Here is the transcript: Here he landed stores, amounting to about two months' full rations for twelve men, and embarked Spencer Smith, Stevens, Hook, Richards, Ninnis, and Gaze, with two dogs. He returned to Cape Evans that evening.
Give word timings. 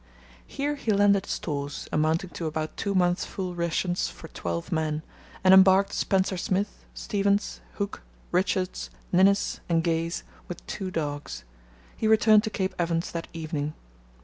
Here 0.47 0.77
he 0.77 0.91
landed 0.91 1.27
stores, 1.27 1.87
amounting 1.91 2.31
to 2.31 2.47
about 2.47 2.75
two 2.75 2.95
months' 2.95 3.23
full 3.23 3.53
rations 3.53 4.07
for 4.07 4.29
twelve 4.29 4.71
men, 4.71 5.03
and 5.43 5.53
embarked 5.53 5.93
Spencer 5.93 6.37
Smith, 6.37 6.83
Stevens, 6.95 7.61
Hook, 7.75 8.01
Richards, 8.31 8.89
Ninnis, 9.11 9.59
and 9.69 9.83
Gaze, 9.83 10.23
with 10.47 10.65
two 10.65 10.89
dogs. 10.89 11.43
He 11.95 12.07
returned 12.07 12.43
to 12.45 12.49
Cape 12.49 12.73
Evans 12.79 13.11
that 13.11 13.27
evening. 13.31 13.75